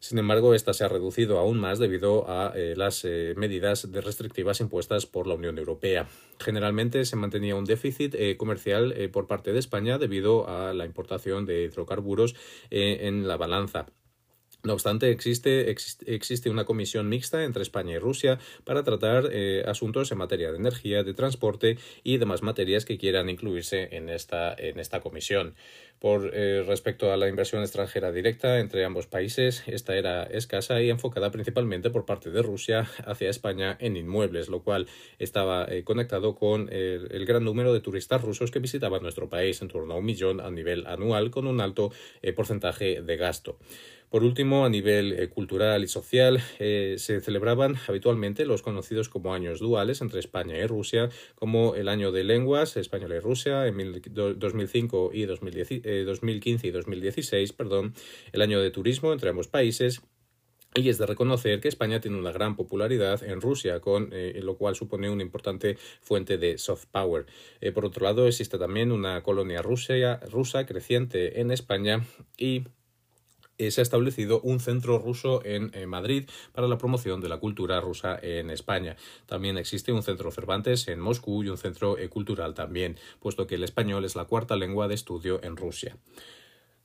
Sin 0.02 0.18
embargo, 0.18 0.56
esta 0.56 0.74
se 0.74 0.84
ha 0.84 0.88
reducido 0.88 1.38
aún 1.38 1.60
más 1.60 1.78
debido 1.78 2.28
a 2.28 2.54
eh, 2.56 2.74
las 2.76 3.06
eh, 3.06 3.36
medidas 3.38 3.88
restrictivas 3.92 4.60
impuestas 4.60 5.06
por 5.06 5.28
la 5.28 5.36
Unión 5.36 5.60
Europea. 5.60 6.08
Generalmente 6.40 7.06
se 7.06 7.16
mantenía 7.16 7.56
un 7.56 7.66
déficit 7.66 8.16
eh, 8.16 8.36
comercial 8.36 8.96
por 9.14 9.28
parte 9.28 9.54
de 9.54 9.60
España 9.60 10.00
debido 10.00 10.50
a 10.50 10.74
la 10.74 10.86
importación 10.86 11.46
de 11.46 11.66
hidrocarburos 11.66 12.36
en 12.72 13.28
la 13.28 13.38
balanza. 13.38 13.86
No 14.64 14.74
obstante, 14.74 15.10
existe, 15.10 16.50
una 16.50 16.66
comisión 16.66 17.10
mixta 17.10 17.44
entre 17.44 17.64
España 17.64 17.96
y 17.96 17.98
Rusia 17.98 18.38
para 18.64 18.84
tratar 18.84 19.30
eh, 19.32 19.64
asuntos 19.66 20.12
en 20.12 20.20
materia 20.20 20.52
de 20.52 20.58
energía, 20.58 21.04
de 21.04 21.16
transporte 21.16 21.80
y 22.04 22.18
demás 22.18 22.44
materias 22.44 22.86
que 22.86 23.00
quieran 23.00 23.30
incluirse 23.30 23.90
en 23.96 24.10
esta, 24.10 24.56
comisión. 25.02 25.56
Por 25.98 26.32
eh, 26.34 26.64
respecto 26.68 27.12
a 27.12 27.18
la 27.18 27.28
inversión 27.28 27.62
extranjera 27.62 28.12
directa 28.12 28.60
entre 28.60 28.86
ambos 28.86 29.08
países, 29.08 29.64
esta 29.68 29.96
era 29.96 30.24
escasa 30.24 30.82
y 30.82 30.90
enfocada 30.92 31.32
principalmente 31.32 31.90
por 31.90 32.06
parte 32.06 32.30
de 32.30 32.42
Rusia 32.44 32.88
hacia 33.06 33.30
España 33.30 33.78
en 33.80 33.98
inmuebles, 33.98 34.48
lo 34.48 34.64
cual 34.64 34.88
estaba 35.18 35.66
eh, 35.66 35.84
conectado 35.84 36.36
con 36.36 36.70
el, 36.72 37.26
gran 37.26 37.44
número 37.44 37.74
de 37.74 37.82
turistas 37.82 38.22
rusos 38.22 38.52
que 38.52 38.60
visitaban 38.60 39.02
nuestro 39.02 39.28
país, 39.30 39.62
en 39.62 39.70
torno 39.70 39.94
a 39.94 39.98
un 39.98 40.06
millón 40.06 40.40
a 40.40 40.52
nivel 40.52 40.86
anual, 40.86 41.32
con 41.32 41.48
un 41.48 41.62
alto 41.62 41.92
porcentaje 42.36 43.02
de 43.02 43.18
gasto. 43.18 43.58
Por 44.12 44.26
último, 44.26 44.66
a 44.66 44.70
nivel 44.70 45.14
eh, 45.14 45.30
cultural 45.30 45.86
y 45.86 45.88
social, 45.88 46.44
eh, 46.60 46.96
se 46.98 47.22
celebraban 47.22 47.78
habitualmente 47.88 48.46
los 48.46 48.62
conocidos 48.62 49.08
como 49.08 49.34
años 49.34 49.62
duales 49.62 50.02
entre 50.02 50.20
España 50.20 50.58
y 50.58 50.68
Rusia, 50.68 51.08
como 51.36 51.76
el 51.76 51.88
año 51.88 52.12
de 52.12 52.26
lenguas 52.26 52.76
española 52.76 53.16
y 53.16 53.20
Rusia 53.20 53.66
en 53.68 54.02
2005 54.38 55.12
y 55.14 55.24
2015 55.24 55.82
eh, 55.86 56.68
y 56.68 56.72
2016, 56.72 57.54
perdón, 57.54 57.94
el 58.34 58.42
año 58.42 58.60
de 58.60 58.70
turismo 58.70 59.14
entre 59.14 59.30
ambos 59.30 59.48
países 59.48 60.02
Y 60.76 60.90
es 60.90 60.98
de 60.98 61.06
reconocer 61.06 61.62
que 61.62 61.70
España 61.70 62.02
tiene 62.02 62.18
una 62.18 62.34
gran 62.34 62.58
popularidad 62.58 63.24
en 63.24 63.40
Rusia, 63.40 63.80
con 63.80 64.10
lo 64.12 64.58
cual 64.58 64.76
supone 64.76 65.10
una 65.10 65.24
importante 65.24 65.78
fuente 66.02 66.38
de 66.38 66.58
soft 66.58 66.86
power. 66.92 67.26
Por 67.74 67.86
otro 67.86 68.06
lado, 68.06 68.28
existe 68.28 68.58
también 68.58 68.92
una 68.92 69.22
colonia 69.22 69.62
rusa, 69.62 70.18
rusa 70.32 70.66
creciente 70.66 71.42
en 71.42 71.52
España 71.52 72.06
y 72.38 72.64
eh, 73.62 73.72
se 73.72 73.82
ha 73.82 73.84
establecido 73.84 74.42
un 74.42 74.60
centro 74.60 75.00
ruso 75.00 75.42
en 75.46 75.72
Madrid 75.88 76.30
para 76.52 76.68
la 76.68 76.78
promoción 76.78 77.22
de 77.22 77.30
la 77.30 77.38
cultura 77.38 77.80
rusa 77.80 78.20
en 78.22 78.50
España. 78.50 78.96
También 79.26 79.58
existe 79.58 79.92
un 79.92 80.04
centro 80.04 80.32
Cervantes 80.32 80.88
en 80.88 81.00
Moscú 81.00 81.44
y 81.44 81.50
un 81.50 81.58
centro 81.58 81.96
cultural 82.10 82.54
también, 82.54 82.98
puesto 83.20 83.48
que 83.48 83.56
el 83.56 83.64
español 83.64 84.06
es 84.06 84.16
la 84.16 84.26
cuarta 84.26 84.56
lengua 84.56 84.88
de 84.88 84.96
estudio 84.96 85.40
en 85.44 85.56
Rusia. 85.58 85.98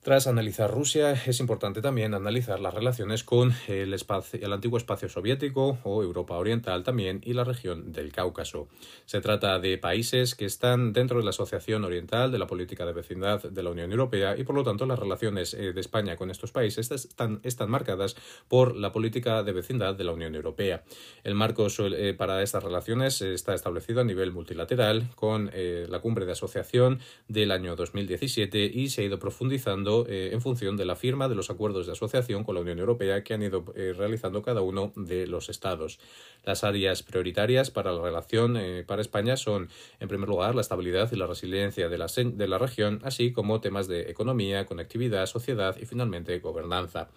Tras 0.07 0.25
analizar 0.25 0.71
Rusia, 0.71 1.21
es 1.25 1.41
importante 1.41 1.81
también 1.81 2.13
analizar 2.13 2.61
las 2.61 2.73
relaciones 2.73 3.25
con 3.25 3.51
el, 3.67 3.93
espacio, 3.93 4.39
el, 4.41 4.53
antiguo 4.53 4.77
espacio 4.77 5.09
soviético 5.09 5.79
o 5.83 6.01
Europa 6.01 6.37
Oriental 6.37 6.83
también 6.83 7.19
y 7.25 7.33
la 7.33 7.43
región 7.43 7.91
del 7.91 8.13
Cáucaso. 8.13 8.69
Se 9.05 9.19
trata 9.19 9.59
de 9.59 9.77
países 9.77 10.33
que 10.33 10.45
están 10.45 10.93
dentro 10.93 11.17
de 11.17 11.25
la 11.25 11.31
Asociación 11.31 11.83
Oriental 11.83 12.31
de 12.31 12.39
la 12.39 12.47
Política 12.47 12.85
de 12.85 12.93
Vecindad 12.93 13.43
de 13.43 13.61
la 13.61 13.69
Unión 13.69 13.91
Europea 13.91 14.37
y 14.37 14.45
por 14.45 14.55
lo 14.55 14.63
tanto 14.63 14.85
las 14.85 14.97
relaciones 14.97 15.53
eh, 15.53 15.73
de 15.73 15.81
España 15.81 16.15
con 16.15 16.31
estos 16.31 16.53
países 16.53 16.89
están, 16.89 17.41
están 17.43 17.69
marcadas 17.69 18.15
por 18.47 18.77
la 18.77 18.93
política 18.93 19.43
de 19.43 19.51
vecindad 19.51 19.95
de 19.95 20.05
la 20.05 20.13
Unión 20.13 20.35
Europea. 20.35 20.85
El 21.25 21.35
marco 21.35 21.67
eh, 21.79 22.15
para 22.17 22.41
estas 22.43 22.63
relaciones 22.63 23.21
está 23.21 23.53
establecido 23.53 23.99
a 23.99 24.05
nivel 24.05 24.31
multilateral 24.31 25.09
con 25.15 25.49
eh, 25.51 25.85
la 25.89 25.99
cumbre 25.99 26.25
de 26.25 26.31
asociación 26.31 26.99
del 27.27 27.51
año 27.51 27.75
2017 27.75 28.71
y 28.73 28.87
se 28.87 29.01
ha 29.01 29.03
ido 29.03 29.19
profundizando 29.19 29.96
eh, 30.07 30.31
en 30.33 30.41
función 30.41 30.75
de 30.75 30.85
la 30.85 30.95
firma 30.95 31.29
de 31.29 31.35
los 31.35 31.49
acuerdos 31.49 31.85
de 31.85 31.93
asociación 31.93 32.43
con 32.43 32.55
la 32.55 32.61
Unión 32.61 32.79
Europea 32.79 33.23
que 33.23 33.33
han 33.33 33.41
ido 33.41 33.63
eh, 33.75 33.93
realizando 33.97 34.41
cada 34.41 34.61
uno 34.61 34.91
de 34.95 35.25
los 35.27 35.49
Estados. 35.49 35.99
Las 36.43 36.63
áreas 36.63 37.03
prioritarias 37.03 37.71
para 37.71 37.91
la 37.91 38.01
relación 38.01 38.57
eh, 38.57 38.83
para 38.85 39.01
España 39.01 39.37
son, 39.37 39.69
en 39.99 40.07
primer 40.07 40.27
lugar, 40.29 40.55
la 40.55 40.61
estabilidad 40.61 41.11
y 41.11 41.15
la 41.15 41.27
resiliencia 41.27 41.89
de 41.89 41.97
la, 41.97 42.07
de 42.07 42.47
la 42.47 42.57
región, 42.57 42.99
así 43.03 43.31
como 43.31 43.61
temas 43.61 43.87
de 43.87 44.11
economía, 44.11 44.65
conectividad, 44.65 45.25
sociedad 45.25 45.75
y, 45.81 45.85
finalmente, 45.85 46.37
gobernanza. 46.39 47.09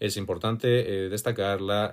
Es 0.00 0.16
importante 0.16 1.08
destacar 1.08 1.60
la 1.60 1.92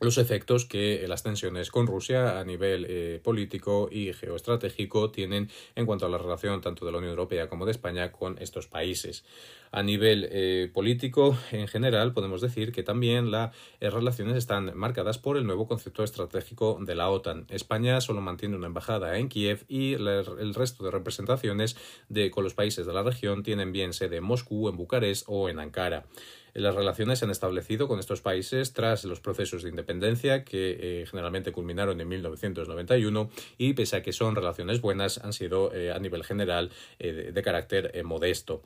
los 0.00 0.18
efectos 0.18 0.64
que 0.64 1.04
las 1.08 1.22
tensiones 1.22 1.70
con 1.70 1.86
Rusia 1.86 2.38
a 2.38 2.44
nivel 2.44 2.86
eh, 2.88 3.20
político 3.22 3.88
y 3.90 4.12
geoestratégico 4.12 5.10
tienen 5.10 5.50
en 5.74 5.86
cuanto 5.86 6.06
a 6.06 6.08
la 6.08 6.18
relación 6.18 6.60
tanto 6.60 6.86
de 6.86 6.92
la 6.92 6.98
Unión 6.98 7.10
Europea 7.10 7.48
como 7.48 7.64
de 7.64 7.72
España 7.72 8.12
con 8.12 8.38
estos 8.38 8.66
países. 8.66 9.24
A 9.70 9.82
nivel 9.82 10.28
eh, 10.30 10.70
político 10.72 11.36
en 11.52 11.68
general 11.68 12.14
podemos 12.14 12.40
decir 12.40 12.72
que 12.72 12.82
también 12.82 13.30
las 13.30 13.54
eh, 13.80 13.90
relaciones 13.90 14.36
están 14.36 14.72
marcadas 14.76 15.18
por 15.18 15.36
el 15.36 15.46
nuevo 15.46 15.66
concepto 15.66 16.04
estratégico 16.04 16.78
de 16.80 16.94
la 16.94 17.10
OTAN. 17.10 17.46
España 17.50 18.00
solo 18.00 18.20
mantiene 18.20 18.56
una 18.56 18.68
embajada 18.68 19.18
en 19.18 19.28
Kiev 19.28 19.64
y 19.68 19.94
el 19.94 20.54
resto 20.54 20.84
de 20.84 20.90
representaciones 20.90 21.76
de, 22.08 22.30
con 22.30 22.44
los 22.44 22.54
países 22.54 22.86
de 22.86 22.92
la 22.92 23.02
región 23.02 23.42
tienen 23.42 23.72
bien 23.72 23.92
sede 23.92 24.16
en 24.16 24.24
Moscú, 24.24 24.68
en 24.68 24.76
Bucarest 24.76 25.24
o 25.26 25.48
en 25.48 25.58
Ankara. 25.58 26.06
Las 26.54 26.74
relaciones 26.74 27.18
se 27.18 27.24
han 27.24 27.30
establecido 27.30 27.88
con 27.88 27.98
estos 27.98 28.20
países 28.20 28.72
tras 28.72 29.04
los 29.04 29.20
procesos 29.20 29.62
de 29.62 29.70
independencia 29.70 30.44
que 30.44 31.02
eh, 31.02 31.06
generalmente 31.06 31.52
culminaron 31.52 32.00
en 32.00 32.08
1991 32.08 33.30
y 33.56 33.74
pese 33.74 33.96
a 33.96 34.02
que 34.02 34.12
son 34.12 34.34
relaciones 34.34 34.80
buenas 34.80 35.18
han 35.18 35.32
sido 35.32 35.72
eh, 35.74 35.92
a 35.92 35.98
nivel 35.98 36.24
general 36.24 36.70
eh, 36.98 37.30
de, 37.32 37.42
carácter 37.42 38.04
modesto. 38.04 38.62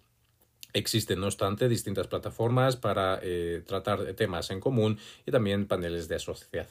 Existen, 0.75 1.21
no 1.21 1.27
obstante, 1.27 1.69
distintas 1.69 2.07
plataformas 2.07 2.77
para 2.77 3.19
eh, 3.23 3.63
tratar 3.67 4.05
temas 4.15 4.51
en 4.51 4.61
común 4.61 4.99
y 5.27 5.31
también 5.31 5.67
paneles 5.67 6.09
de 6.09 6.19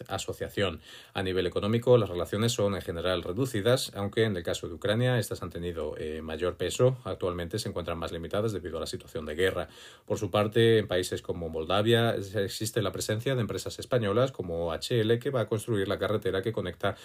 asociación. 0.08 0.82
A 1.14 1.24
nivel 1.24 1.46
económico, 1.46 1.98
las 1.98 2.10
relaciones 2.10 2.52
son 2.52 2.76
en 2.76 2.82
general 2.82 3.24
reducidas, 3.24 3.92
aunque 3.96 4.24
en 4.24 4.36
el 4.36 4.44
caso 4.44 4.68
de 4.68 4.74
Ucrania 4.74 5.20
estas 5.20 5.44
han 5.44 5.50
tenido 5.52 5.96
eh, 5.98 6.22
mayor 6.22 6.56
peso. 6.56 6.98
Actualmente 7.04 7.60
se 7.60 7.70
encuentran 7.70 7.98
más 7.98 8.12
limitadas 8.12 8.54
debido 8.54 8.78
a 8.78 8.82
la 8.82 8.88
situación 8.88 9.26
de 9.26 9.36
guerra. 9.36 9.70
Por 10.06 10.18
su 10.18 10.32
parte, 10.32 10.80
en 10.80 10.88
países 10.88 11.22
como 11.22 11.50
Moldavia 11.50 12.16
existe 12.16 12.82
la 12.82 12.92
presencia 12.92 13.36
de 13.36 13.42
empresas 13.42 13.78
españolas 13.80 14.32
como 14.32 14.74
HL 14.74 15.20
que 15.20 15.30
va 15.30 15.42
a 15.42 15.48
construir 15.48 15.88
la 15.88 16.00
carretera 16.00 16.42
que 16.42 16.52
conecta 16.52 16.96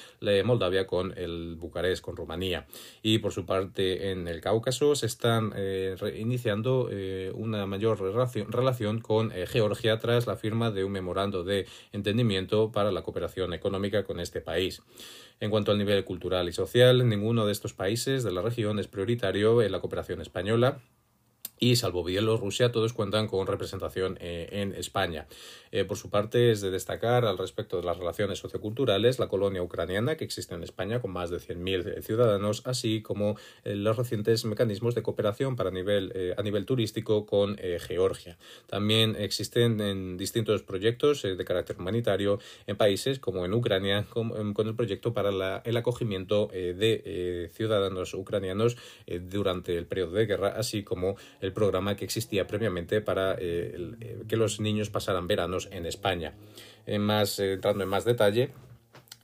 Moldavia 0.45 0.87
con 0.87 1.17
el 1.17 1.57
Bucarest, 1.57 2.03
con 2.03 2.17
Rumanía. 2.17 2.67
Y 3.03 3.19
por 3.19 3.33
su 3.33 3.45
parte, 3.45 4.11
en 4.11 4.29
el 4.29 4.41
Cáucaso 4.41 4.95
se 4.95 5.07
están 5.07 5.53
eh, 5.57 5.97
iniciando 6.17 6.86
eh, 6.91 7.33
una 7.35 7.67
mayor 7.67 8.01
relación, 8.01 9.01
con 9.01 9.33
eh, 9.33 9.47
Georgia 9.47 9.99
tras 9.99 10.27
la 10.27 10.37
firma 10.37 10.71
de 10.71 10.85
un 10.85 10.93
memorando 10.93 11.45
de 11.45 11.67
entendimiento 11.93 12.73
para 12.73 12.93
la 12.93 13.03
cooperación 13.03 13.53
económica 13.53 14.05
con 14.05 14.21
este 14.21 14.41
país. 14.41 14.83
En 15.41 15.51
cuanto 15.51 15.73
al 15.73 15.79
nivel 15.79 16.05
cultural 16.05 16.49
y 16.49 16.53
social, 16.53 17.09
ninguno 17.09 17.47
de 17.47 17.53
estos 17.53 17.75
países 17.75 18.25
de 18.25 18.33
la 18.33 18.43
región 18.43 18.79
es 18.79 18.89
prioritario 18.89 19.63
en 19.63 19.73
la 19.73 19.81
cooperación 19.81 20.21
española 20.21 20.81
y 21.59 21.77
salvo 21.77 22.05
Bielorrusia, 22.05 22.71
todos 22.71 22.93
cuentan 22.93 23.29
con 23.29 23.47
representación 23.47 24.19
eh, 24.21 24.49
en 24.53 24.75
España. 24.75 25.27
Eh, 25.73 25.85
por 25.85 25.97
su 25.97 26.11
parte, 26.11 26.51
es 26.51 26.61
de 26.61 26.71
destacar 26.71 27.25
al 27.25 27.39
respecto 27.39 27.79
de 27.79 27.83
las 27.83 27.97
relaciones 27.97 28.39
socioculturales 28.39 29.19
la 29.19 29.29
colonia 29.29 29.63
ucraniana 29.63 30.17
que 30.17 30.25
existe 30.25 30.55
en 30.55 30.63
España 30.63 31.01
con 31.01 31.13
más 31.13 31.31
de 31.31 31.39
100.000 31.39 32.03
ciudadanos, 32.03 32.63
así 32.67 33.03
como 33.03 33.37
eh, 33.65 33.75
los 33.75 33.97
recientes 33.97 34.45
mecanismos 34.45 34.95
de 34.95 35.03
cooperación 35.03 35.57
para 35.57 35.71
nivel, 35.71 36.35
a 36.37 36.43
nivel 36.43 36.67
turístico 36.67 37.27
con 37.27 37.57
Georgia. 37.57 38.37
También 38.67 39.17
existen 39.19 39.81
en 39.81 40.17
distintos 40.17 40.63
proyectos 40.63 41.23
de 41.23 41.45
carácter 41.45 41.77
humanitario 41.79 42.39
en 42.67 42.77
países 42.77 43.19
como 43.19 43.45
en 43.45 43.55
Ucrania, 43.55 44.07
con, 44.09 44.55
con 44.55 44.69
el 44.69 44.75
proyecto 44.75 45.13
para 45.13 45.63
el 45.65 45.77
acogimiento 45.77 46.49
de 46.49 47.51
ciudadanos 47.53 48.15
ucranianos 48.15 48.77
durante 49.07 49.77
el 49.77 49.87
periodo 49.87 50.13
de 50.13 50.27
guerra, 50.27 50.55
así 50.57 50.85
como 50.85 51.17
programa 51.53 51.97
que 51.97 52.05
existía 52.05 52.47
previamente 52.47 53.01
para 53.01 53.35
eh, 53.35 53.95
eh, 54.01 54.23
que 54.29 54.37
los 54.37 54.61
niños 54.61 54.91
pasaran 54.91 55.27
veranos 55.27 55.69
en 55.73 55.87
España. 55.87 56.35
más, 56.99 57.39
eh, 57.39 57.55
entrando 57.55 57.85
en 57.85 57.91
más 57.91 58.05
detalle, 58.05 58.51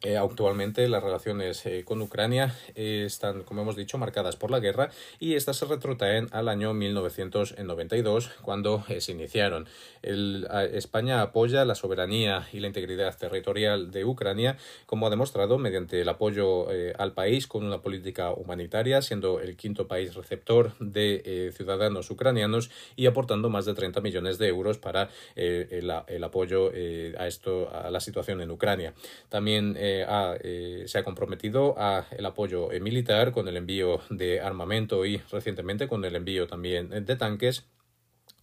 eh, 0.04 0.16
actualmente 0.16 0.88
las 0.88 1.00
relaciones 1.00 1.64
eh, 1.64 1.84
con 1.84 2.02
Ucrania 2.02 2.56
eh, 2.74 3.04
están, 3.06 3.44
como 3.44 3.62
hemos 3.62 3.76
dicho, 3.76 3.98
marcadas 3.98 4.34
por 4.34 4.50
la 4.50 4.58
guerra 4.58 4.90
y 5.20 5.34
estas 5.34 5.58
se 5.58 5.66
retrotraen 5.66 6.28
al 6.32 6.48
año 6.48 6.74
1992 6.74 8.30
cuando 8.42 8.84
se 8.98 9.12
iniciaron. 9.12 9.68
España 10.02 11.22
apoya 11.22 11.64
la 11.64 11.76
soberanía 11.76 12.48
y 12.52 12.58
la 12.58 12.66
integridad 12.66 13.16
territorial 13.16 13.92
de 13.92 14.04
Ucrania, 14.04 14.56
como 14.86 15.06
ha 15.06 15.10
demostrado 15.10 15.58
mediante 15.58 16.00
el 16.00 16.08
apoyo 16.08 16.66
al 16.98 17.12
país 17.12 17.46
con 17.46 17.64
una 17.64 17.80
política 17.82 18.32
humanitaria, 18.32 19.00
siendo 19.00 19.38
el 19.38 19.56
quinto 19.56 19.86
país 19.86 20.14
receptor 20.14 20.76
de 20.80 21.52
ciudadanos 21.56 22.10
ucranianos 22.10 22.70
y 22.96 23.06
aportando 23.06 23.48
más 23.48 23.64
de 23.64 23.74
30 23.74 24.00
millones 24.00 24.38
de 24.38 24.48
euros 24.48 24.78
para 24.78 25.08
el, 25.36 25.92
el, 26.08 26.24
apoyo 26.24 26.72
a, 27.18 27.26
esto, 27.28 27.70
a 27.72 27.90
la 27.90 28.00
situación 28.00 28.40
en 28.40 28.50
Ucrania. 28.50 28.94
También 29.28 29.76
eh, 30.00 30.84
se 30.86 30.98
ha 30.98 31.04
comprometido 31.04 31.74
a 31.78 32.06
el 32.10 32.24
apoyo 32.26 32.68
militar 32.80 33.32
con 33.32 33.48
el 33.48 33.56
envío 33.56 34.00
de 34.10 34.40
armamento 34.40 35.04
y 35.04 35.18
recientemente 35.30 35.88
con 35.88 36.04
el 36.04 36.16
envío 36.16 36.46
también 36.46 36.88
de 36.88 37.16
tanques 37.16 37.64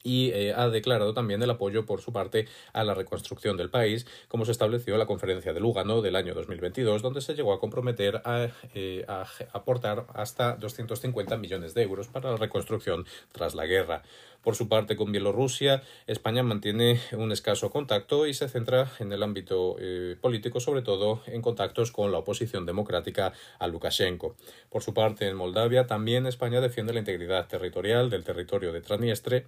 y 0.03 0.31
eh, 0.31 0.53
ha 0.55 0.69
declarado 0.69 1.13
también 1.13 1.41
el 1.41 1.49
apoyo 1.49 1.85
por 1.85 2.01
su 2.01 2.11
parte 2.11 2.47
a 2.73 2.83
la 2.83 2.93
reconstrucción 2.93 3.57
del 3.57 3.69
país, 3.69 4.05
como 4.27 4.45
se 4.45 4.51
estableció 4.51 4.93
en 4.93 4.99
la 4.99 5.05
conferencia 5.05 5.53
de 5.53 5.59
Lugano 5.59 6.01
del 6.01 6.15
año 6.15 6.33
2022, 6.33 7.01
donde 7.01 7.21
se 7.21 7.35
llegó 7.35 7.53
a 7.53 7.59
comprometer 7.59 8.21
a, 8.25 8.49
eh, 8.73 9.05
aportar 9.53 10.05
hasta 10.13 10.55
250 10.55 11.37
millones 11.37 11.73
de 11.73 11.83
euros 11.83 12.07
para 12.07 12.31
la 12.31 12.37
reconstrucción 12.37 13.05
tras 13.31 13.55
la 13.55 13.65
guerra. 13.65 14.03
Por 14.41 14.55
su 14.55 14.69
parte, 14.69 14.95
con 14.95 15.11
Bielorrusia, 15.11 15.83
España 16.07 16.43
mantiene 16.43 17.01
un 17.11 17.33
escaso 17.33 17.69
contacto 17.69 18.25
y 18.25 18.33
se 18.33 18.47
centra 18.47 18.89
en 18.99 19.11
el 19.11 19.21
ámbito 19.21 19.75
eh, 19.79 20.15
político, 20.19 20.61
sobre 20.61 20.81
todo 20.81 21.21
en 21.25 21.41
contactos 21.41 21.91
con 21.91 22.13
la 22.13 22.19
oposición 22.19 22.65
democrática 22.65 23.33
a 23.59 23.67
Lukashenko. 23.67 24.37
Por 24.69 24.81
su 24.81 24.93
parte, 24.93 25.27
en 25.27 25.35
Moldavia, 25.35 25.87
también 25.87 26.25
España 26.25 26.61
defiende 26.61 26.93
la 26.93 26.99
integridad 26.99 27.47
territorial 27.47 28.09
del 28.09 28.23
territorio 28.23 28.71
de 28.71 28.79
Transnistria 28.79 29.45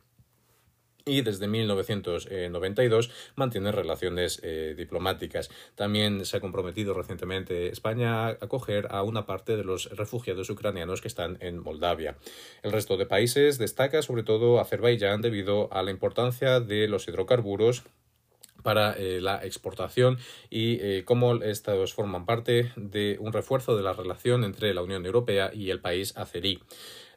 y 1.05 1.21
desde 1.21 1.47
1992 1.47 3.11
mantiene 3.35 3.71
relaciones 3.71 4.39
eh, 4.43 4.75
diplomáticas. 4.77 5.49
También 5.75 6.25
se 6.25 6.37
ha 6.37 6.41
comprometido 6.41 6.93
recientemente 6.93 7.69
España 7.69 8.27
a 8.27 8.29
acoger 8.29 8.87
a 8.91 9.03
una 9.03 9.25
parte 9.25 9.57
de 9.57 9.63
los 9.63 9.89
refugiados 9.91 10.49
ucranianos 10.49 11.01
que 11.01 11.07
están 11.07 11.37
en 11.41 11.59
Moldavia. 11.59 12.17
El 12.63 12.71
resto 12.71 12.97
de 12.97 13.05
países 13.05 13.57
destaca 13.57 14.01
sobre 14.01 14.23
todo 14.23 14.59
Azerbaiyán 14.59 15.21
debido 15.21 15.71
a 15.73 15.83
la 15.83 15.91
importancia 15.91 16.59
de 16.59 16.87
los 16.87 17.07
hidrocarburos 17.07 17.83
para 18.61 18.93
eh, 18.93 19.21
la 19.21 19.43
exportación 19.43 20.17
y 20.49 20.79
eh, 20.81 21.03
cómo 21.05 21.35
estos 21.35 21.93
forman 21.93 22.25
parte 22.25 22.71
de 22.75 23.17
un 23.19 23.33
refuerzo 23.33 23.75
de 23.75 23.83
la 23.83 23.93
relación 23.93 24.43
entre 24.43 24.73
la 24.73 24.81
Unión 24.81 25.05
Europea 25.05 25.51
y 25.53 25.69
el 25.69 25.79
país 25.79 26.15
azerí. 26.15 26.61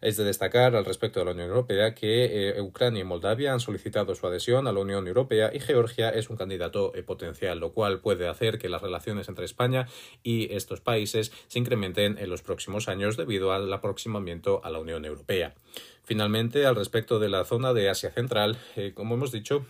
Es 0.05 0.19
de 0.19 0.25
destacar 0.25 0.77
al 0.77 0.85
respecto 0.85 1.19
de 1.19 1.25
la 1.25 1.31
Unión 1.31 1.49
Europea 1.49 1.95
que 1.95 2.51
eh, 2.51 2.61
Ucrania 2.61 3.01
y 3.01 3.05
Moldavia 3.05 3.55
han 3.55 3.61
solicitado 3.61 4.15
su 4.15 4.27
adhesión 4.27 4.67
a 4.67 4.73
la 4.73 4.81
Unión 4.81 5.09
Europea 5.09 5.51
y 5.55 5.61
Georgia 5.61 6.11
es 6.11 6.29
un 6.29 6.37
candidato 6.37 6.93
potencial, 7.07 7.59
lo 7.59 7.73
cual 7.73 8.01
puede 8.01 8.29
hacer 8.29 8.59
que 8.59 8.69
las 8.69 8.83
relaciones 8.83 9.31
entre 9.31 9.47
España 9.47 9.89
y 10.23 10.53
estos 10.53 10.83
países 10.83 11.33
se 11.49 11.59
incrementen 11.59 12.19
en 12.19 12.29
los 12.29 12.43
próximos 12.43 12.87
años 12.87 13.17
debido 13.17 13.55
al 13.55 13.73
aproximamiento 13.73 14.61
a 14.63 14.69
la 14.69 14.79
Unión 14.79 15.07
Europea. 15.07 15.55
Finalmente, 16.03 16.67
al 16.67 16.77
respecto 16.77 17.19
de 17.19 17.31
la 17.31 17.47
zona 17.47 17.73
de 17.73 17.89
Asia 17.89 18.11
Central, 18.11 18.59
como 18.95 19.15
hemos 19.15 19.33
dicho, 19.33 19.65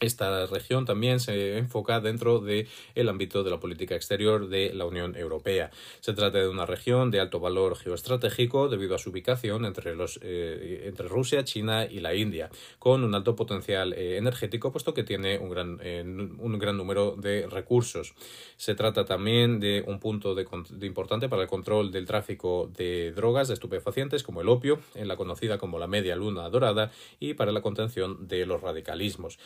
esta 0.00 0.46
región 0.46 0.84
también 0.84 1.20
se 1.20 1.58
enfoca 1.58 2.00
dentro 2.00 2.40
del 2.40 2.68
el 2.94 3.08
ámbito 3.08 3.42
de 3.42 3.50
la 3.50 3.60
política 3.60 3.94
exterior 3.94 4.48
de 4.48 4.72
la 4.74 4.84
Unión 4.86 5.16
Europea. 5.16 5.70
Se 6.00 6.12
trata 6.12 6.38
de 6.38 6.48
una 6.48 6.66
región 6.66 7.10
de 7.10 7.20
alto 7.20 7.40
valor 7.40 7.76
geoestratégico 7.76 8.68
debido 8.68 8.94
a 8.94 8.98
su 8.98 9.10
ubicación 9.10 9.64
entre, 9.64 9.94
los, 9.94 10.18
eh, 10.22 10.84
entre 10.86 11.08
Rusia, 11.08 11.44
China 11.44 11.86
y 11.86 12.00
la 12.00 12.14
India, 12.14 12.50
con 12.78 13.04
un 13.04 13.14
alto 13.14 13.34
potencial 13.36 13.92
eh, 13.92 14.16
energético, 14.16 14.72
puesto 14.72 14.94
que 14.94 15.04
tiene 15.04 15.38
un 15.38 15.50
gran, 15.50 15.78
eh, 15.82 16.02
un 16.04 16.58
gran 16.58 16.76
número 16.76 17.16
de 17.16 17.46
recursos. 17.46 18.14
Se 18.56 18.74
trata 18.74 19.04
también 19.04 19.60
de 19.60 19.84
un 19.86 19.98
punto 20.00 20.34
de, 20.34 20.46
de 20.70 20.86
importante 20.86 21.28
para 21.28 21.42
el 21.42 21.48
control 21.48 21.90
del 21.90 22.06
tráfico 22.06 22.70
de 22.76 23.12
drogas, 23.12 23.48
de 23.48 23.54
estupefacientes 23.54 24.22
como 24.22 24.40
el 24.40 24.48
opio, 24.48 24.80
en 24.94 25.08
la 25.08 25.16
conocida 25.16 25.58
como 25.58 25.78
la 25.78 25.86
media 25.86 26.16
luna 26.16 26.48
dorada, 26.50 26.90
y 27.20 27.34
para 27.34 27.52
la 27.52 27.62
contención 27.62 28.28
de 28.28 28.46
los 28.46 28.60
radicalismos. 28.60 29.38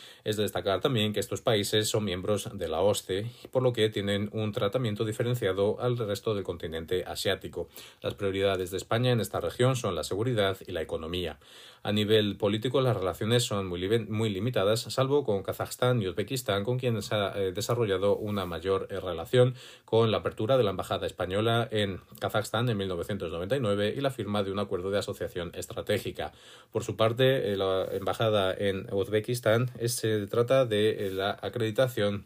Destacar 0.43 0.79
también 0.81 1.13
que 1.13 1.19
estos 1.19 1.41
países 1.41 1.89
son 1.89 2.03
miembros 2.03 2.49
de 2.53 2.67
la 2.67 2.81
OSCE, 2.81 3.25
por 3.51 3.63
lo 3.63 3.73
que 3.73 3.89
tienen 3.89 4.29
un 4.31 4.51
tratamiento 4.51 5.05
diferenciado 5.05 5.81
al 5.81 5.97
resto 5.97 6.35
del 6.35 6.43
continente 6.43 7.03
asiático. 7.05 7.67
Las 8.01 8.13
prioridades 8.13 8.69
de 8.69 8.77
España 8.77 9.11
en 9.11 9.19
esta 9.19 9.39
región 9.39 9.75
son 9.75 9.95
la 9.95 10.03
seguridad 10.03 10.57
y 10.67 10.71
la 10.71 10.81
economía. 10.81 11.39
A 11.85 11.91
nivel 11.91 12.37
político, 12.37 12.79
las 12.79 12.95
relaciones 12.95 13.43
son 13.43 13.67
muy, 13.67 13.99
muy 14.07 14.29
limitadas, 14.29 14.83
salvo 14.83 15.25
con 15.25 15.43
Kazajstán 15.43 16.01
y 16.01 16.07
Uzbekistán, 16.07 16.63
con 16.63 16.79
quienes 16.79 17.11
ha 17.11 17.37
eh, 17.37 17.51
desarrollado 17.51 18.15
una 18.15 18.45
mayor 18.45 18.87
eh, 18.89 19.01
relación 19.01 19.55
con 19.83 20.09
la 20.09 20.19
apertura 20.19 20.55
de 20.55 20.63
la 20.63 20.69
embajada 20.69 21.05
española 21.07 21.67
en 21.71 21.99
Kazajstán 22.19 22.69
en 22.69 22.77
1999 22.77 23.95
y 23.97 23.99
la 23.99 24.11
firma 24.11 24.43
de 24.43 24.53
un 24.53 24.59
acuerdo 24.59 24.91
de 24.91 24.99
asociación 24.99 25.51
estratégica. 25.55 26.31
Por 26.71 26.85
su 26.85 26.95
parte, 26.95 27.51
eh, 27.51 27.57
la 27.57 27.85
embajada 27.91 28.53
en 28.53 28.87
Uzbekistán 28.93 29.69
se 29.85 30.25
trata 30.33 30.65
de 30.65 31.11
la 31.13 31.37
acreditación 31.43 32.25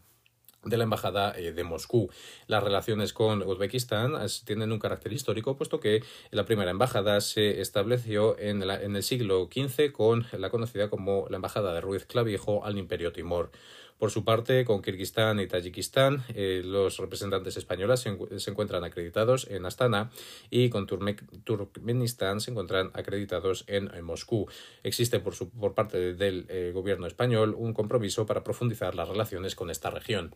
de 0.63 0.77
la 0.77 0.85
Embajada 0.85 1.37
eh, 1.37 1.51
de 1.51 1.63
Moscú. 1.65 2.09
Las 2.47 2.63
relaciones 2.63 3.11
con 3.11 3.41
Uzbekistán 3.41 4.13
tienen 4.45 4.71
un 4.71 4.79
carácter 4.79 5.11
histórico, 5.11 5.57
puesto 5.57 5.81
que 5.81 6.01
la 6.31 6.45
primera 6.45 6.71
embajada 6.71 7.19
se 7.19 7.59
estableció 7.59 8.39
en, 8.39 8.63
en 8.63 8.95
el 8.95 9.03
siglo 9.03 9.49
XV 9.51 9.91
con 9.91 10.25
la 10.31 10.49
conocida 10.49 10.89
como 10.89 11.25
la 11.29 11.35
Embajada 11.35 11.73
de 11.73 11.81
Ruiz 11.81 12.05
Clavijo 12.05 12.63
al 12.63 12.77
Imperio 12.77 13.11
Timor. 13.11 13.51
Por 13.97 14.11
su 14.11 14.23
parte, 14.23 14.63
con 14.63 14.81
Kirguistán 14.81 15.39
y 15.39 15.47
Tayikistán, 15.47 16.23
eh, 16.35 16.61
los 16.63 16.97
representantes 16.97 17.57
españoles 17.57 18.01
se, 18.01 18.51
encuentran 18.51 18.83
acreditados 18.83 19.47
en 19.49 19.65
Astana 19.65 20.11
y 20.51 20.69
con 20.69 20.85
Turkmenistán 20.85 22.39
se 22.39 22.51
encuentran 22.51 22.91
acreditados 22.93 23.65
en, 23.67 23.89
Moscú. 24.03 24.47
Existe 24.83 25.19
por, 25.19 25.33
su, 25.33 25.49
por 25.49 25.73
parte 25.73 26.13
del 26.13 26.45
eh, 26.49 26.71
gobierno 26.73 27.07
español 27.07 27.55
un 27.57 27.73
compromiso 27.73 28.27
para 28.27 28.43
profundizar 28.43 28.93
las 28.93 29.09
relaciones 29.09 29.55
con 29.55 29.71
esta 29.71 29.89
región. 29.89 30.35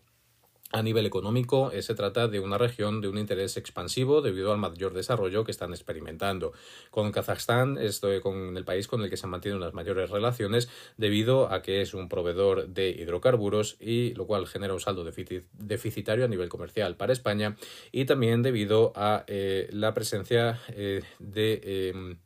A 0.74 0.82
nivel 0.82 1.06
económico, 1.06 1.72
eh, 1.72 1.82
se 1.82 1.96
trata 1.96 2.30
de 2.30 2.40
una 2.40 2.58
región 2.58 3.02
de 3.02 3.10
un 3.10 3.18
interés 3.18 3.58
expansivo 3.58 4.22
debido 4.22 4.54
al 4.54 4.58
mayor 4.58 4.94
desarrollo 4.94 5.44
que 5.44 5.52
están 5.52 5.72
experimentando. 5.72 6.54
Con 6.90 7.12
Kazajstán, 7.12 7.78
estoy 7.78 8.22
con 8.22 8.56
el 8.56 8.64
país 8.64 8.88
con 8.88 9.02
el 9.02 9.10
que 9.10 9.18
se 9.18 9.28
mantienen 9.28 9.60
las 9.60 9.74
mayores 9.74 10.10
relaciones 10.10 10.70
debido 10.96 11.52
a 11.52 11.62
que 11.62 11.82
es 11.82 11.94
un 11.94 12.08
proveedor 12.08 12.70
de 12.70 12.90
hidrocarburos 12.90 13.76
y 13.82 14.14
lo 14.14 14.28
cual 14.28 14.48
genera 14.48 14.74
un 14.74 14.80
saldo 14.80 15.04
deficitario 15.04 16.26
a 16.26 16.30
nivel 16.30 16.48
comercial 16.48 16.96
para 16.96 17.12
España 17.12 17.58
y 17.92 18.06
también 18.06 18.42
debido 18.42 18.94
a 18.96 19.26
eh, 19.28 19.68
la 19.72 19.94
presencia 19.94 20.60
eh, 20.70 21.02
de 21.20 21.90
em, 21.90 22.18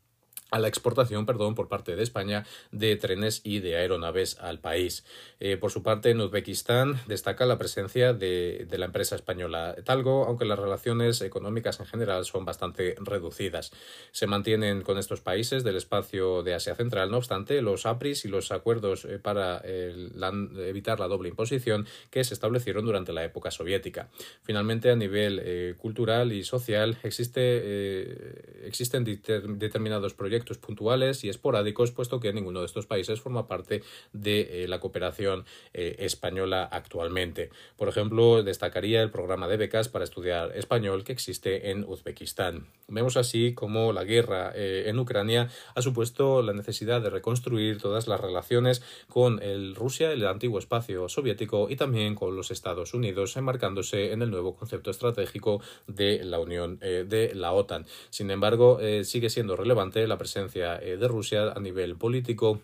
a 0.55 0.59
la 0.59 0.69
exportación 0.69 1.25
perdón, 1.25 1.53
por 1.53 1.67
parte 1.67 1.97
de 1.97 2.03
España 2.03 2.45
de 2.71 2.95
trenes 2.95 3.41
y 3.43 3.59
de 3.59 3.75
aeronaves 3.75 4.39
al 4.39 4.59
país. 4.59 5.03
Eh, 5.41 5.57
por 5.57 5.69
su 5.69 5.83
parte, 5.83 6.11
en 6.11 6.21
Uzbekistán 6.21 7.01
destaca 7.07 7.45
la 7.45 7.57
presencia 7.57 8.13
de, 8.13 8.65
de, 8.69 8.77
la 8.77 8.85
empresa 8.85 9.15
española 9.15 9.75
Talgo, 9.83 10.25
aunque 10.25 10.45
las 10.45 10.57
relaciones 10.57 11.21
económicas 11.21 11.81
en 11.81 11.87
general 11.87 12.23
son 12.23 12.45
bastante 12.45 12.95
reducidas. 13.01 13.73
Se 14.13 14.27
mantienen 14.27 14.81
con 14.81 14.97
estos 14.97 15.19
países 15.19 15.65
del 15.65 15.75
espacio 15.75 16.41
de 16.41 16.53
Asia 16.53 16.75
Central, 16.75 17.11
no 17.11 17.17
obstante, 17.17 17.61
los 17.61 17.85
APRIS 17.85 18.23
y 18.23 18.29
los 18.29 18.53
acuerdos 18.53 19.03
eh, 19.03 19.19
para 19.19 19.61
evitar 19.65 21.01
la 21.01 21.07
doble 21.07 21.27
imposición 21.27 21.85
que 22.11 22.23
se 22.23 22.33
establecieron 22.33 22.85
durante 22.85 23.11
la 23.11 23.25
época 23.25 23.51
soviética. 23.51 24.07
Finalmente, 24.43 24.89
a 24.89 24.95
nivel 24.95 25.41
eh, 25.43 25.75
cultural 25.77 26.31
y 26.31 26.45
social, 26.45 26.97
existe, 27.03 28.65
existen 28.65 29.03
determinados 29.03 30.13
proyectos 30.13 30.44
puntuales 30.53 31.23
y 31.23 31.29
esporádicos, 31.29 31.91
puesto 31.91 32.19
que 32.19 32.33
ninguno 32.33 32.59
de 32.59 32.67
estos 32.67 32.85
países 32.85 33.21
forma 33.21 33.47
parte 33.47 33.83
de 34.13 34.63
eh, 34.63 34.67
la 34.67 34.79
cooperación 34.79 35.45
eh, 35.73 35.95
española 35.99 36.63
actualmente. 36.71 37.49
Por 37.77 37.89
ejemplo, 37.89 38.43
destacaría 38.43 39.01
el 39.01 39.11
programa 39.11 39.47
de 39.47 39.57
becas 39.57 39.89
para 39.89 40.03
estudiar 40.03 40.55
español 40.55 41.03
que 41.03 41.13
existe 41.13 41.71
en 41.71 41.83
Uzbekistán. 41.83 42.67
Vemos 42.87 43.17
así 43.17 43.53
cómo 43.53 43.93
la 43.93 44.03
guerra 44.03 44.51
eh, 44.55 44.83
en 44.87 44.99
Ucrania 44.99 45.49
ha 45.73 45.81
supuesto 45.81 46.41
la 46.41 46.53
necesidad 46.53 47.01
de 47.01 47.09
reconstruir 47.09 47.79
todas 47.79 48.07
las 48.07 48.19
relaciones 48.19 48.83
con 49.09 49.41
el 49.41 49.75
Rusia, 49.75 50.11
el 50.11 50.25
antiguo 50.27 50.59
espacio 50.59 51.09
soviético 51.09 51.67
y 51.69 51.75
también 51.75 52.15
con 52.15 52.35
los 52.35 52.51
Estados 52.51 52.93
Unidos, 52.93 53.35
enmarcándose 53.37 54.11
en 54.11 54.21
el 54.21 54.29
nuevo 54.29 54.55
concepto 54.55 54.91
estratégico 54.91 55.61
de 55.87 56.23
la 56.23 56.39
Unión 56.39 56.77
de 56.79 57.31
la 57.33 57.53
OTAN. 57.53 57.85
Sin 58.09 58.29
embargo, 58.29 58.79
sigue 59.03 59.29
siendo 59.29 59.55
relevante 59.55 60.05
la 60.07 60.17
presencia 60.25 60.79
eh, 60.81 60.97
de 60.97 61.07
Rusia 61.07 61.51
a 61.55 61.59
nivel 61.59 61.97
político 61.97 62.61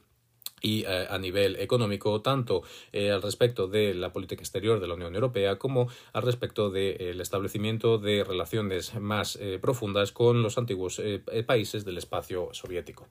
y 0.64 0.84
eh, 0.86 1.08
a 1.10 1.18
nivel 1.20 1.58
económico, 1.58 2.22
tanto 2.22 2.64
eh, 2.92 3.12
al 3.12 3.22
respecto 3.22 3.68
de 3.68 3.94
la 3.94 4.12
política 4.12 4.42
exterior 4.42 4.80
de 4.80 4.88
la 4.88 4.96
Unión 4.96 5.14
Europea 5.14 5.60
como 5.60 5.88
al 6.14 6.24
respecto 6.24 6.72
del 6.72 7.22
establecimiento 7.22 8.00
de 8.00 8.24
relaciones 8.24 8.96
más 9.00 9.38
profundas 9.62 10.12
con 10.12 10.42
los 10.42 10.58
antiguos 10.58 11.00
países 11.46 11.86
del 11.86 12.00
espacio 12.00 12.50
soviético. 12.52 13.08